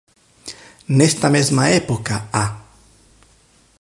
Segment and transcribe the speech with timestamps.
[0.97, 2.45] Nesta mesma época A.